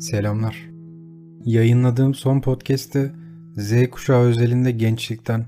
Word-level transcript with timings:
Selamlar. 0.00 0.70
Yayınladığım 1.44 2.14
son 2.14 2.40
podcast'te 2.40 3.12
Z 3.56 3.90
kuşağı 3.90 4.22
özelinde 4.22 4.70
gençlikten 4.70 5.46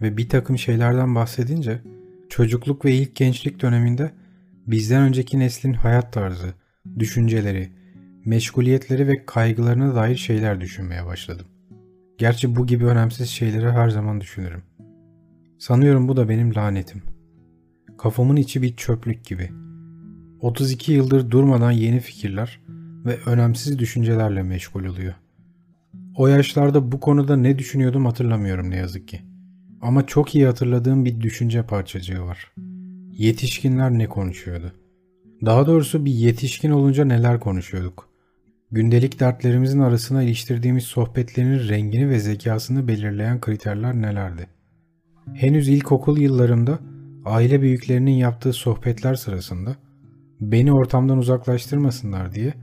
ve 0.00 0.16
bir 0.16 0.28
takım 0.28 0.58
şeylerden 0.58 1.14
bahsedince 1.14 1.82
çocukluk 2.28 2.84
ve 2.84 2.94
ilk 2.94 3.16
gençlik 3.16 3.62
döneminde 3.62 4.10
bizden 4.66 5.02
önceki 5.02 5.38
neslin 5.38 5.72
hayat 5.72 6.12
tarzı, 6.12 6.54
düşünceleri, 6.98 7.68
meşguliyetleri 8.24 9.08
ve 9.08 9.26
kaygılarına 9.26 9.94
dair 9.94 10.16
şeyler 10.16 10.60
düşünmeye 10.60 11.06
başladım. 11.06 11.46
Gerçi 12.18 12.56
bu 12.56 12.66
gibi 12.66 12.86
önemsiz 12.86 13.28
şeyleri 13.28 13.70
her 13.70 13.88
zaman 13.88 14.20
düşünürüm. 14.20 14.62
Sanıyorum 15.58 16.08
bu 16.08 16.16
da 16.16 16.28
benim 16.28 16.54
lanetim. 16.54 17.02
Kafamın 17.98 18.36
içi 18.36 18.62
bir 18.62 18.76
çöplük 18.76 19.24
gibi. 19.24 19.50
32 20.40 20.92
yıldır 20.92 21.30
durmadan 21.30 21.70
yeni 21.70 22.00
fikirler 22.00 22.60
ve 23.04 23.18
önemsiz 23.26 23.78
düşüncelerle 23.78 24.42
meşgul 24.42 24.84
oluyor. 24.84 25.14
O 26.16 26.26
yaşlarda 26.26 26.92
bu 26.92 27.00
konuda 27.00 27.36
ne 27.36 27.58
düşünüyordum 27.58 28.06
hatırlamıyorum 28.06 28.70
ne 28.70 28.76
yazık 28.76 29.08
ki. 29.08 29.20
Ama 29.80 30.06
çok 30.06 30.34
iyi 30.34 30.46
hatırladığım 30.46 31.04
bir 31.04 31.20
düşünce 31.20 31.62
parçacığı 31.62 32.22
var. 32.22 32.52
Yetişkinler 33.12 33.90
ne 33.90 34.08
konuşuyordu? 34.08 34.72
Daha 35.44 35.66
doğrusu 35.66 36.04
bir 36.04 36.12
yetişkin 36.12 36.70
olunca 36.70 37.04
neler 37.04 37.40
konuşuyorduk? 37.40 38.08
Gündelik 38.70 39.20
dertlerimizin 39.20 39.80
arasına 39.80 40.22
iliştirdiğimiz 40.22 40.84
sohbetlerin 40.84 41.68
rengini 41.68 42.08
ve 42.08 42.20
zekasını 42.20 42.88
belirleyen 42.88 43.40
kriterler 43.40 43.94
nelerdi? 43.94 44.46
Henüz 45.34 45.68
ilkokul 45.68 46.18
yıllarımda 46.18 46.78
aile 47.24 47.62
büyüklerinin 47.62 48.12
yaptığı 48.12 48.52
sohbetler 48.52 49.14
sırasında 49.14 49.76
beni 50.40 50.72
ortamdan 50.72 51.18
uzaklaştırmasınlar 51.18 52.34
diye 52.34 52.54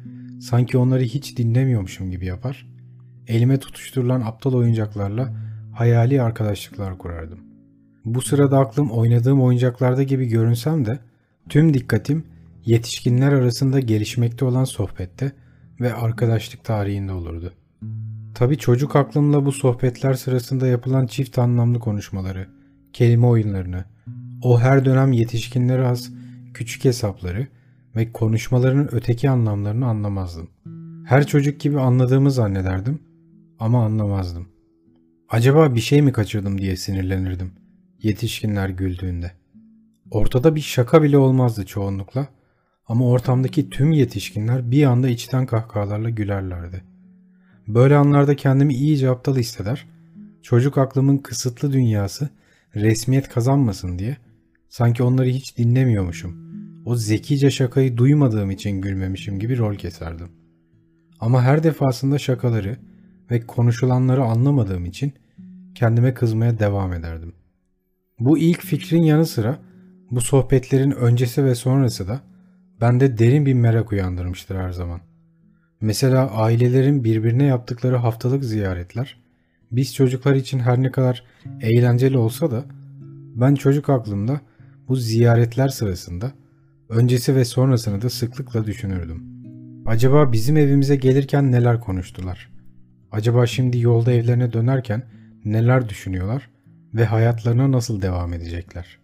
sanki 0.41 0.77
onları 0.77 1.03
hiç 1.03 1.37
dinlemiyormuşum 1.37 2.11
gibi 2.11 2.25
yapar, 2.25 2.67
elime 3.27 3.59
tutuşturulan 3.59 4.21
aptal 4.21 4.53
oyuncaklarla 4.53 5.33
hayali 5.73 6.21
arkadaşlıklar 6.21 6.97
kurardım. 6.97 7.39
Bu 8.05 8.21
sırada 8.21 8.59
aklım 8.59 8.91
oynadığım 8.91 9.41
oyuncaklarda 9.41 10.03
gibi 10.03 10.25
görünsem 10.25 10.85
de 10.85 10.99
tüm 11.49 11.73
dikkatim 11.73 12.23
yetişkinler 12.65 13.31
arasında 13.31 13.79
gelişmekte 13.79 14.45
olan 14.45 14.63
sohbette 14.63 15.31
ve 15.81 15.93
arkadaşlık 15.93 16.63
tarihinde 16.63 17.11
olurdu. 17.11 17.53
Tabi 18.35 18.57
çocuk 18.57 18.95
aklımla 18.95 19.45
bu 19.45 19.51
sohbetler 19.51 20.13
sırasında 20.13 20.67
yapılan 20.67 21.07
çift 21.07 21.39
anlamlı 21.39 21.79
konuşmaları, 21.79 22.47
kelime 22.93 23.27
oyunlarını, 23.27 23.85
o 24.41 24.59
her 24.59 24.85
dönem 24.85 25.11
yetişkinlere 25.11 25.87
az 25.87 26.11
küçük 26.53 26.85
hesapları 26.85 27.47
ve 27.97 28.11
konuşmalarının 28.11 28.89
öteki 28.91 29.29
anlamlarını 29.29 29.87
anlamazdım. 29.87 30.49
Her 31.05 31.27
çocuk 31.27 31.59
gibi 31.59 31.79
anladığımı 31.79 32.31
zannederdim 32.31 32.99
ama 33.59 33.85
anlamazdım. 33.85 34.47
Acaba 35.29 35.75
bir 35.75 35.79
şey 35.79 36.01
mi 36.01 36.11
kaçırdım 36.11 36.61
diye 36.61 36.75
sinirlenirdim 36.75 37.51
yetişkinler 38.03 38.69
güldüğünde. 38.69 39.31
Ortada 40.11 40.55
bir 40.55 40.61
şaka 40.61 41.03
bile 41.03 41.17
olmazdı 41.17 41.65
çoğunlukla 41.65 42.27
ama 42.87 43.09
ortamdaki 43.09 43.69
tüm 43.69 43.91
yetişkinler 43.91 44.71
bir 44.71 44.83
anda 44.83 45.09
içten 45.09 45.45
kahkahalarla 45.45 46.09
gülerlerdi. 46.09 46.83
Böyle 47.67 47.95
anlarda 47.95 48.35
kendimi 48.35 48.73
iyice 48.73 49.09
aptal 49.09 49.35
hisseder, 49.35 49.87
çocuk 50.41 50.77
aklımın 50.77 51.17
kısıtlı 51.17 51.73
dünyası 51.73 52.29
resmiyet 52.75 53.29
kazanmasın 53.29 53.99
diye 53.99 54.17
sanki 54.69 55.03
onları 55.03 55.27
hiç 55.27 55.57
dinlemiyormuşum 55.57 56.46
o 56.87 56.95
zekice 56.95 57.51
şakayı 57.51 57.97
duymadığım 57.97 58.51
için 58.51 58.81
gülmemişim 58.81 59.39
gibi 59.39 59.57
rol 59.57 59.75
keserdim. 59.75 60.27
Ama 61.19 61.43
her 61.43 61.63
defasında 61.63 62.17
şakaları 62.17 62.77
ve 63.31 63.45
konuşulanları 63.45 64.23
anlamadığım 64.23 64.85
için 64.85 65.13
kendime 65.75 66.13
kızmaya 66.13 66.59
devam 66.59 66.93
ederdim. 66.93 67.33
Bu 68.19 68.37
ilk 68.37 68.61
fikrin 68.61 69.03
yanı 69.03 69.25
sıra 69.25 69.59
bu 70.11 70.21
sohbetlerin 70.21 70.91
öncesi 70.91 71.45
ve 71.45 71.55
sonrası 71.55 72.07
da 72.07 72.21
bende 72.81 73.17
derin 73.17 73.45
bir 73.45 73.53
merak 73.53 73.91
uyandırmıştır 73.91 74.55
her 74.55 74.71
zaman. 74.71 75.01
Mesela 75.81 76.31
ailelerin 76.31 77.03
birbirine 77.03 77.43
yaptıkları 77.43 77.95
haftalık 77.95 78.43
ziyaretler 78.43 79.17
biz 79.71 79.95
çocuklar 79.95 80.35
için 80.35 80.59
her 80.59 80.81
ne 80.81 80.91
kadar 80.91 81.23
eğlenceli 81.61 82.17
olsa 82.17 82.51
da 82.51 82.65
ben 83.35 83.55
çocuk 83.55 83.89
aklımda 83.89 84.41
bu 84.87 84.95
ziyaretler 84.95 85.67
sırasında 85.67 86.31
Öncesi 86.89 87.35
ve 87.35 87.45
sonrasını 87.45 88.01
da 88.01 88.09
sıklıkla 88.09 88.65
düşünürdüm. 88.65 89.23
Acaba 89.85 90.31
bizim 90.31 90.57
evimize 90.57 90.95
gelirken 90.95 91.51
neler 91.51 91.79
konuştular? 91.79 92.49
Acaba 93.11 93.47
şimdi 93.47 93.79
yolda 93.79 94.11
evlerine 94.11 94.53
dönerken 94.53 95.03
neler 95.45 95.89
düşünüyorlar 95.89 96.49
ve 96.93 97.05
hayatlarına 97.05 97.71
nasıl 97.71 98.01
devam 98.01 98.33
edecekler? 98.33 98.99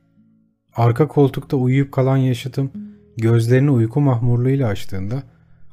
Arka 0.75 1.07
koltukta 1.07 1.57
uyuyup 1.57 1.91
kalan 1.91 2.17
yaşıtım 2.17 2.71
gözlerini 3.17 3.71
uyku 3.71 4.01
mahmurluğuyla 4.01 4.67
açtığında 4.67 5.23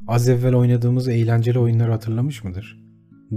az 0.08 0.28
evvel 0.28 0.54
oynadığımız 0.54 1.08
eğlenceli 1.08 1.58
oyunları 1.58 1.90
hatırlamış 1.90 2.44
mıdır? 2.44 2.80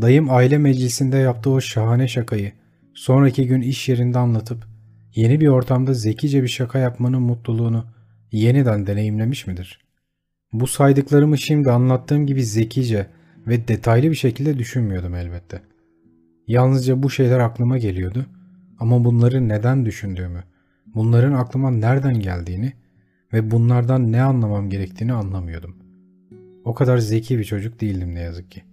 Dayım 0.01 0.28
aile 0.29 0.57
meclisinde 0.57 1.17
yaptığı 1.17 1.50
o 1.50 1.61
şahane 1.61 2.07
şakayı 2.07 2.51
sonraki 2.94 3.47
gün 3.47 3.61
iş 3.61 3.90
yerinde 3.90 4.19
anlatıp 4.19 4.66
yeni 5.16 5.41
bir 5.41 5.47
ortamda 5.47 5.94
zekice 5.94 6.44
bir 6.44 6.47
şaka 6.47 6.79
yapmanın 6.79 7.22
mutluluğunu 7.22 7.93
yeniden 8.34 8.88
deneyimlemiş 8.88 9.48
midir? 9.48 9.80
Bu 10.54 10.68
saydıklarımı 10.68 11.38
şimdi 11.38 11.72
anlattığım 11.72 12.28
gibi 12.28 12.44
zekice 12.44 13.08
ve 13.48 13.68
detaylı 13.68 14.12
bir 14.12 14.16
şekilde 14.16 14.60
düşünmüyordum 14.60 15.16
elbette. 15.16 15.62
Yalnızca 16.48 17.04
bu 17.04 17.10
şeyler 17.10 17.40
aklıma 17.40 17.78
geliyordu 17.78 18.26
ama 18.80 19.06
bunları 19.06 19.50
neden 19.50 19.86
düşündüğümü, 19.86 20.44
bunların 20.96 21.34
aklıma 21.34 21.72
nereden 21.72 22.20
geldiğini 22.20 22.74
ve 23.34 23.52
bunlardan 23.52 24.12
ne 24.12 24.22
anlamam 24.22 24.70
gerektiğini 24.70 25.14
anlamıyordum. 25.14 25.78
O 26.66 26.74
kadar 26.74 26.98
zeki 26.98 27.40
bir 27.40 27.44
çocuk 27.44 27.82
değildim 27.82 28.16
ne 28.16 28.20
yazık 28.20 28.52
ki. 28.52 28.64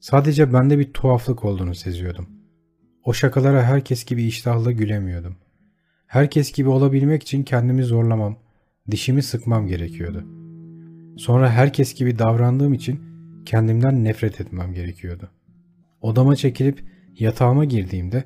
Sadece 0.00 0.52
bende 0.52 0.78
bir 0.78 0.92
tuhaflık 0.92 1.44
olduğunu 1.44 1.74
seziyordum. 1.74 2.28
O 3.04 3.12
şakalara 3.12 3.62
herkes 3.62 4.04
gibi 4.04 4.24
iştahla 4.24 4.72
gülemiyordum. 4.72 5.36
Herkes 6.06 6.52
gibi 6.52 6.68
olabilmek 6.68 7.22
için 7.22 7.42
kendimi 7.42 7.84
zorlamam, 7.84 8.36
dişimi 8.90 9.22
sıkmam 9.22 9.66
gerekiyordu. 9.66 10.24
Sonra 11.16 11.50
herkes 11.50 11.94
gibi 11.94 12.18
davrandığım 12.18 12.74
için 12.74 13.00
kendimden 13.44 14.04
nefret 14.04 14.40
etmem 14.40 14.74
gerekiyordu. 14.74 15.30
Odama 16.00 16.36
çekilip 16.36 16.84
yatağıma 17.18 17.64
girdiğimde 17.64 18.24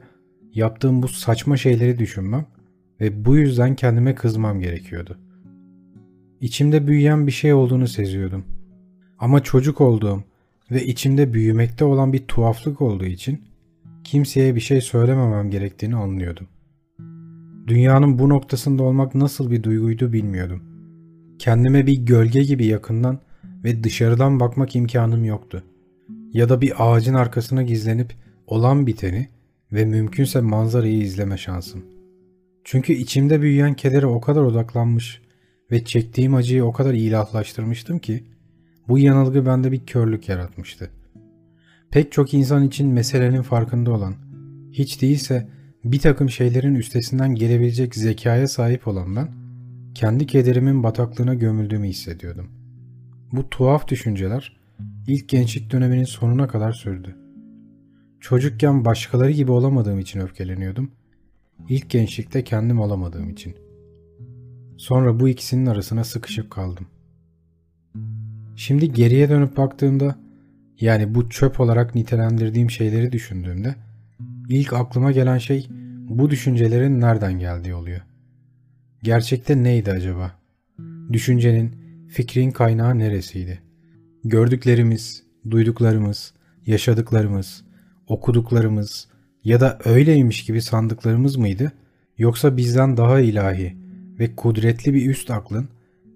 yaptığım 0.54 1.02
bu 1.02 1.08
saçma 1.08 1.56
şeyleri 1.56 1.98
düşünmem 1.98 2.46
ve 3.00 3.24
bu 3.24 3.36
yüzden 3.36 3.74
kendime 3.76 4.14
kızmam 4.14 4.60
gerekiyordu. 4.60 5.18
İçimde 6.40 6.86
büyüyen 6.86 7.26
bir 7.26 7.32
şey 7.32 7.54
olduğunu 7.54 7.88
seziyordum. 7.88 8.44
Ama 9.18 9.42
çocuk 9.42 9.80
olduğum 9.80 10.24
ve 10.70 10.84
içimde 10.84 11.32
büyümekte 11.34 11.84
olan 11.84 12.12
bir 12.12 12.18
tuhaflık 12.18 12.80
olduğu 12.80 13.04
için 13.04 13.44
kimseye 14.04 14.54
bir 14.54 14.60
şey 14.60 14.80
söylememem 14.80 15.50
gerektiğini 15.50 15.96
anlıyordum. 15.96 16.48
Dünyanın 17.66 18.18
bu 18.18 18.28
noktasında 18.28 18.82
olmak 18.82 19.14
nasıl 19.14 19.50
bir 19.50 19.62
duyguydu 19.62 20.12
bilmiyordum. 20.12 20.62
Kendime 21.38 21.86
bir 21.86 21.98
gölge 21.98 22.42
gibi 22.42 22.66
yakından 22.66 23.18
ve 23.64 23.84
dışarıdan 23.84 24.40
bakmak 24.40 24.76
imkanım 24.76 25.24
yoktu. 25.24 25.62
Ya 26.32 26.48
da 26.48 26.60
bir 26.60 26.72
ağacın 26.78 27.14
arkasına 27.14 27.62
gizlenip 27.62 28.14
olan 28.46 28.86
biteni 28.86 29.28
ve 29.72 29.84
mümkünse 29.84 30.40
manzarayı 30.40 30.98
izleme 30.98 31.36
şansım. 31.36 31.84
Çünkü 32.64 32.92
içimde 32.92 33.42
büyüyen 33.42 33.74
kedere 33.74 34.06
o 34.06 34.20
kadar 34.20 34.42
odaklanmış 34.42 35.22
ve 35.70 35.84
çektiğim 35.84 36.34
acıyı 36.34 36.64
o 36.64 36.72
kadar 36.72 36.94
ilahlaştırmıştım 36.94 37.98
ki 37.98 38.24
bu 38.88 38.98
yanılgı 38.98 39.46
bende 39.46 39.72
bir 39.72 39.86
körlük 39.86 40.28
yaratmıştı. 40.28 40.90
Pek 41.90 42.12
çok 42.12 42.34
insan 42.34 42.64
için 42.64 42.88
meselenin 42.88 43.42
farkında 43.42 43.90
olan, 43.90 44.14
hiç 44.72 45.02
değilse 45.02 45.48
bir 45.84 45.98
takım 45.98 46.30
şeylerin 46.30 46.74
üstesinden 46.74 47.34
gelebilecek 47.34 47.94
zekaya 47.94 48.48
sahip 48.48 48.88
olan 48.88 49.16
ben, 49.16 49.28
kendi 49.94 50.26
kederimin 50.26 50.82
bataklığına 50.82 51.34
gömüldüğümü 51.34 51.88
hissediyordum. 51.88 52.50
Bu 53.32 53.50
tuhaf 53.50 53.88
düşünceler 53.88 54.56
ilk 55.06 55.28
gençlik 55.28 55.72
döneminin 55.72 56.04
sonuna 56.04 56.48
kadar 56.48 56.72
sürdü. 56.72 57.16
Çocukken 58.20 58.84
başkaları 58.84 59.30
gibi 59.30 59.52
olamadığım 59.52 59.98
için 59.98 60.20
öfkeleniyordum. 60.20 60.90
İlk 61.68 61.90
gençlikte 61.90 62.44
kendim 62.44 62.80
olamadığım 62.80 63.30
için. 63.30 63.56
Sonra 64.76 65.20
bu 65.20 65.28
ikisinin 65.28 65.66
arasına 65.66 66.04
sıkışıp 66.04 66.50
kaldım. 66.50 66.86
Şimdi 68.56 68.92
geriye 68.92 69.28
dönüp 69.28 69.56
baktığımda 69.56 70.18
yani 70.80 71.14
bu 71.14 71.30
çöp 71.30 71.60
olarak 71.60 71.94
nitelendirdiğim 71.94 72.70
şeyleri 72.70 73.12
düşündüğümde 73.12 73.74
İlk 74.52 74.72
aklıma 74.72 75.12
gelen 75.12 75.38
şey 75.38 75.66
bu 76.08 76.30
düşüncelerin 76.30 77.00
nereden 77.00 77.38
geldiği 77.38 77.74
oluyor. 77.74 78.00
Gerçekte 79.02 79.62
neydi 79.62 79.90
acaba? 79.90 80.38
Düşüncenin, 81.12 81.74
fikrin 82.08 82.50
kaynağı 82.50 82.98
neresiydi? 82.98 83.62
Gördüklerimiz, 84.24 85.22
duyduklarımız, 85.50 86.34
yaşadıklarımız, 86.66 87.64
okuduklarımız 88.06 89.08
ya 89.44 89.60
da 89.60 89.78
öyleymiş 89.84 90.44
gibi 90.44 90.62
sandıklarımız 90.62 91.36
mıydı? 91.36 91.72
Yoksa 92.18 92.56
bizden 92.56 92.96
daha 92.96 93.20
ilahi 93.20 93.76
ve 94.18 94.36
kudretli 94.36 94.94
bir 94.94 95.10
üst 95.10 95.30
aklın 95.30 95.68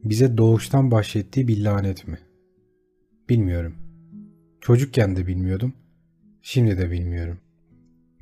bize 0.04 0.36
doğuştan 0.36 0.90
bahşettiği 0.90 1.48
bir 1.48 1.64
lanet 1.64 2.08
mi? 2.08 2.18
Bilmiyorum. 3.28 3.74
Çocukken 4.60 5.16
de 5.16 5.26
bilmiyordum. 5.26 5.72
Şimdi 6.42 6.78
de 6.78 6.90
bilmiyorum. 6.90 7.38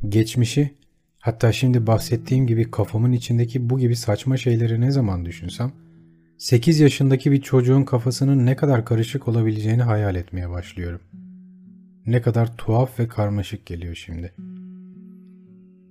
Geçmişi, 0.08 0.74
hatta 1.18 1.52
şimdi 1.52 1.86
bahsettiğim 1.86 2.46
gibi 2.46 2.70
kafamın 2.70 3.12
içindeki 3.12 3.70
bu 3.70 3.78
gibi 3.78 3.96
saçma 3.96 4.36
şeyleri 4.36 4.80
ne 4.80 4.90
zaman 4.90 5.24
düşünsem, 5.24 5.72
8 6.38 6.80
yaşındaki 6.80 7.32
bir 7.32 7.42
çocuğun 7.42 7.82
kafasının 7.82 8.46
ne 8.46 8.56
kadar 8.56 8.84
karışık 8.84 9.28
olabileceğini 9.28 9.82
hayal 9.82 10.14
etmeye 10.14 10.50
başlıyorum. 10.50 11.00
Ne 12.06 12.22
kadar 12.22 12.56
tuhaf 12.56 13.00
ve 13.00 13.08
karmaşık 13.08 13.66
geliyor 13.66 13.94
şimdi. 13.94 14.34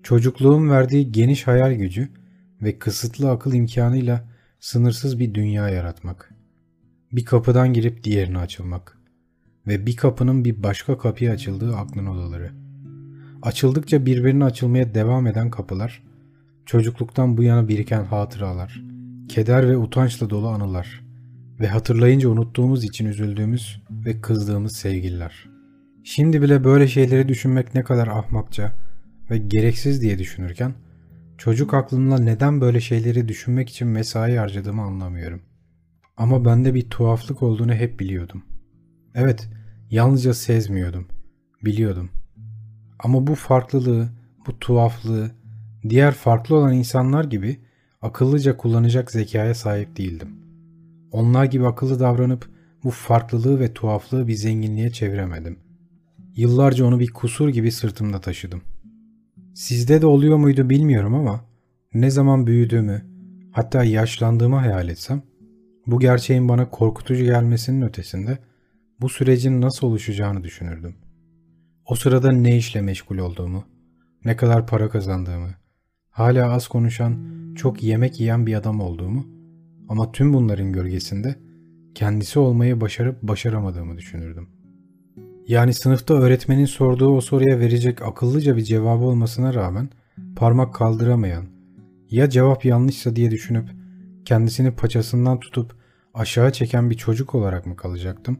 Çocukluğun 0.03 0.69
verdiği 0.69 1.11
geniş 1.11 1.47
hayal 1.47 1.73
gücü 1.73 2.09
ve 2.61 2.79
kısıtlı 2.79 3.31
akıl 3.31 3.53
imkanıyla 3.53 4.27
sınırsız 4.59 5.19
bir 5.19 5.33
dünya 5.33 5.69
yaratmak. 5.69 6.33
Bir 7.11 7.25
kapıdan 7.25 7.73
girip 7.73 8.03
diğerine 8.03 8.37
açılmak 8.37 8.97
ve 9.67 9.85
bir 9.85 9.95
kapının 9.95 10.45
bir 10.45 10.63
başka 10.63 10.97
kapıya 10.97 11.33
açıldığı 11.33 11.75
aklın 11.75 12.05
odaları. 12.05 12.62
Açıldıkça 13.43 14.05
birbirine 14.05 14.43
açılmaya 14.43 14.93
devam 14.93 15.27
eden 15.27 15.49
kapılar, 15.49 16.03
çocukluktan 16.65 17.37
bu 17.37 17.43
yana 17.43 17.67
biriken 17.67 18.03
hatıralar, 18.03 18.83
keder 19.29 19.69
ve 19.69 19.77
utançla 19.77 20.29
dolu 20.29 20.47
anılar 20.47 21.03
ve 21.59 21.67
hatırlayınca 21.67 22.29
unuttuğumuz 22.29 22.83
için 22.83 23.05
üzüldüğümüz 23.05 23.83
ve 23.91 24.21
kızdığımız 24.21 24.75
sevgililer. 24.75 25.49
Şimdi 26.03 26.41
bile 26.41 26.63
böyle 26.63 26.87
şeyleri 26.87 27.27
düşünmek 27.27 27.75
ne 27.75 27.83
kadar 27.83 28.07
ahmakça 28.07 28.73
ve 29.29 29.37
gereksiz 29.37 30.01
diye 30.01 30.19
düşünürken, 30.19 30.73
çocuk 31.37 31.73
aklımla 31.73 32.17
neden 32.17 32.61
böyle 32.61 32.81
şeyleri 32.81 33.27
düşünmek 33.27 33.69
için 33.69 33.87
mesai 33.87 34.35
harcadığımı 34.35 34.81
anlamıyorum. 34.81 35.41
Ama 36.17 36.45
bende 36.45 36.73
bir 36.73 36.89
tuhaflık 36.89 37.43
olduğunu 37.43 37.73
hep 37.73 37.99
biliyordum. 37.99 38.43
Evet, 39.15 39.49
yalnızca 39.89 40.33
sezmiyordum, 40.33 41.07
biliyordum. 41.65 42.09
Ama 43.03 43.27
bu 43.27 43.35
farklılığı, 43.35 44.09
bu 44.47 44.59
tuhaflığı, 44.59 45.31
diğer 45.89 46.13
farklı 46.13 46.55
olan 46.55 46.73
insanlar 46.73 47.23
gibi 47.23 47.59
akıllıca 48.01 48.57
kullanacak 48.57 49.11
zekaya 49.11 49.55
sahip 49.55 49.97
değildim. 49.97 50.29
Onlar 51.11 51.45
gibi 51.45 51.67
akıllı 51.67 51.99
davranıp 51.99 52.49
bu 52.83 52.91
farklılığı 52.91 53.59
ve 53.59 53.73
tuhaflığı 53.73 54.27
bir 54.27 54.33
zenginliğe 54.33 54.89
çeviremedim. 54.89 55.59
Yıllarca 56.35 56.85
onu 56.85 56.99
bir 56.99 57.11
kusur 57.11 57.49
gibi 57.49 57.71
sırtımda 57.71 58.21
taşıdım. 58.21 58.61
Sizde 59.53 60.01
de 60.01 60.05
oluyor 60.05 60.37
muydu 60.37 60.69
bilmiyorum 60.69 61.15
ama 61.15 61.45
ne 61.93 62.09
zaman 62.09 62.47
büyüdüğümü, 62.47 63.05
hatta 63.51 63.83
yaşlandığımı 63.83 64.55
hayal 64.55 64.89
etsem, 64.89 65.21
bu 65.87 65.99
gerçeğin 65.99 66.49
bana 66.49 66.69
korkutucu 66.69 67.23
gelmesinin 67.23 67.81
ötesinde 67.81 68.37
bu 69.01 69.09
sürecin 69.09 69.61
nasıl 69.61 69.87
oluşacağını 69.87 70.43
düşünürdüm. 70.43 70.95
O 71.85 71.95
sırada 71.95 72.31
ne 72.31 72.57
işle 72.57 72.81
meşgul 72.81 73.17
olduğumu, 73.17 73.63
ne 74.25 74.35
kadar 74.35 74.67
para 74.67 74.89
kazandığımı, 74.89 75.49
hala 76.09 76.51
az 76.51 76.67
konuşan, 76.67 77.17
çok 77.55 77.83
yemek 77.83 78.19
yiyen 78.19 78.45
bir 78.45 78.53
adam 78.53 78.81
olduğumu 78.81 79.27
ama 79.89 80.11
tüm 80.11 80.33
bunların 80.33 80.71
gölgesinde 80.71 81.35
kendisi 81.95 82.39
olmayı 82.39 82.81
başarıp 82.81 83.21
başaramadığımı 83.23 83.97
düşünürdüm. 83.97 84.49
Yani 85.47 85.73
sınıfta 85.73 86.13
öğretmenin 86.13 86.65
sorduğu 86.65 87.09
o 87.09 87.21
soruya 87.21 87.59
verecek 87.59 88.01
akıllıca 88.01 88.57
bir 88.57 88.63
cevabı 88.63 89.03
olmasına 89.03 89.53
rağmen 89.53 89.89
parmak 90.35 90.73
kaldıramayan, 90.73 91.45
ya 92.09 92.29
cevap 92.29 92.65
yanlışsa 92.65 93.15
diye 93.15 93.31
düşünüp 93.31 93.69
kendisini 94.25 94.71
paçasından 94.71 95.39
tutup 95.39 95.75
aşağı 96.13 96.51
çeken 96.51 96.89
bir 96.89 96.97
çocuk 96.97 97.35
olarak 97.35 97.65
mı 97.65 97.75
kalacaktım? 97.75 98.37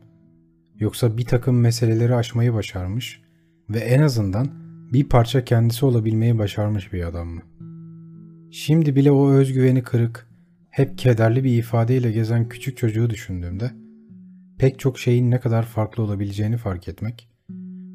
Yoksa 0.80 1.18
bir 1.18 1.26
takım 1.26 1.60
meseleleri 1.60 2.16
aşmayı 2.16 2.54
başarmış 2.54 3.23
ve 3.70 3.80
en 3.80 4.02
azından 4.02 4.48
bir 4.94 5.10
parça 5.10 5.46
kendisi 5.46 5.86
olabilmeyi 5.86 6.38
başarmış 6.38 6.94
bir 6.94 7.04
adam 7.04 7.28
mı? 7.28 7.42
Şimdi 8.52 8.96
bile 8.96 9.12
o 9.12 9.32
özgüveni 9.32 9.84
kırık, 9.84 10.28
hep 10.70 10.98
kederli 10.98 11.44
bir 11.44 11.58
ifadeyle 11.58 12.12
gezen 12.12 12.50
küçük 12.50 12.78
çocuğu 12.78 13.10
düşündüğümde 13.10 13.72
pek 14.58 14.80
çok 14.80 15.00
şeyin 15.00 15.32
ne 15.32 15.40
kadar 15.40 15.64
farklı 15.64 16.04
olabileceğini 16.04 16.58
fark 16.58 16.88
etmek, 16.88 17.30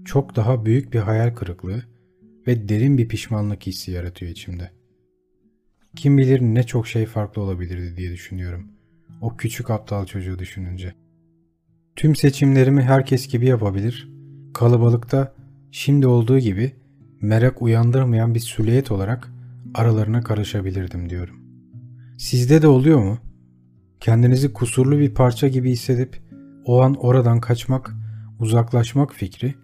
çok 0.04 0.36
daha 0.36 0.66
büyük 0.66 0.92
bir 0.92 0.98
hayal 0.98 1.34
kırıklığı 1.34 1.82
ve 2.46 2.68
derin 2.68 2.98
bir 2.98 3.08
pişmanlık 3.08 3.66
hissi 3.66 3.90
yaratıyor 3.90 4.32
içimde. 4.32 4.70
Kim 5.96 6.18
bilir 6.18 6.40
ne 6.40 6.62
çok 6.62 6.86
şey 6.86 7.06
farklı 7.06 7.42
olabilirdi 7.42 7.96
diye 7.96 8.12
düşünüyorum. 8.12 8.68
O 9.20 9.36
küçük 9.36 9.70
aptal 9.70 10.06
çocuğu 10.06 10.38
düşününce. 10.38 10.94
Tüm 11.96 12.16
seçimlerimi 12.16 12.82
herkes 12.82 13.28
gibi 13.28 13.46
yapabilir. 13.46 14.08
Kalabalıkta 14.54 15.34
şimdi 15.70 16.06
olduğu 16.06 16.38
gibi 16.38 16.72
merak 17.20 17.62
uyandırmayan 17.62 18.34
bir 18.34 18.40
süliyet 18.40 18.90
olarak 18.90 19.32
aralarına 19.74 20.20
karışabilirdim 20.20 21.10
diyorum. 21.10 21.36
Sizde 22.18 22.62
de 22.62 22.68
oluyor 22.68 23.02
mu? 23.02 23.18
Kendinizi 24.00 24.52
kusurlu 24.52 24.98
bir 24.98 25.14
parça 25.14 25.48
gibi 25.48 25.70
hissedip 25.70 26.20
o 26.64 26.82
an 26.82 26.94
oradan 26.94 27.40
kaçmak, 27.40 27.94
uzaklaşmak 28.38 29.14
fikri, 29.14 29.54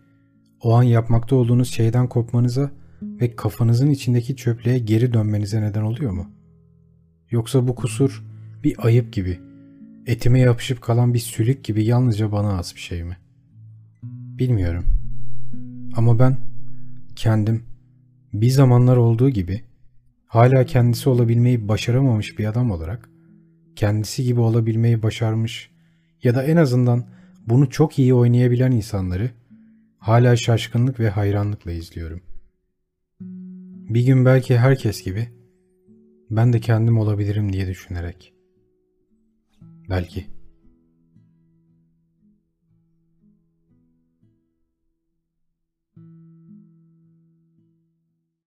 o 0.60 0.74
an 0.74 0.82
yapmakta 0.82 1.36
olduğunuz 1.36 1.68
şeyden 1.68 2.08
kopmanıza 2.08 2.70
ve 3.02 3.36
kafanızın 3.36 3.90
içindeki 3.90 4.36
çöplüğe 4.36 4.78
geri 4.78 5.12
dönmenize 5.12 5.62
neden 5.62 5.82
oluyor 5.82 6.12
mu? 6.12 6.30
Yoksa 7.30 7.68
bu 7.68 7.74
kusur 7.74 8.24
bir 8.64 8.86
ayıp 8.86 9.12
gibi, 9.12 9.40
etime 10.06 10.40
yapışıp 10.40 10.82
kalan 10.82 11.14
bir 11.14 11.18
sülük 11.18 11.64
gibi 11.64 11.84
yalnızca 11.84 12.32
bana 12.32 12.58
az 12.58 12.74
bir 12.74 12.80
şey 12.80 13.04
mi? 13.04 13.16
Bilmiyorum. 14.38 14.84
Ama 15.96 16.18
ben 16.18 16.36
kendim 17.16 17.62
bir 18.32 18.50
zamanlar 18.50 18.96
olduğu 18.96 19.30
gibi 19.30 19.64
hala 20.26 20.66
kendisi 20.66 21.08
olabilmeyi 21.08 21.68
başaramamış 21.68 22.38
bir 22.38 22.44
adam 22.44 22.70
olarak 22.70 23.08
kendisi 23.76 24.24
gibi 24.24 24.40
olabilmeyi 24.40 25.02
başarmış 25.02 25.70
ya 26.22 26.34
da 26.34 26.42
en 26.42 26.56
azından 26.56 27.04
bunu 27.46 27.70
çok 27.70 27.98
iyi 27.98 28.14
oynayabilen 28.14 28.72
insanları 28.72 29.30
hala 29.98 30.36
şaşkınlık 30.36 31.00
ve 31.00 31.10
hayranlıkla 31.10 31.72
izliyorum. 31.72 32.20
Bir 33.94 34.06
gün 34.06 34.24
belki 34.24 34.58
herkes 34.58 35.04
gibi 35.04 35.28
ben 36.30 36.52
de 36.52 36.60
kendim 36.60 36.98
olabilirim 36.98 37.52
diye 37.52 37.66
düşünerek. 37.66 38.34
Belki. 39.90 40.33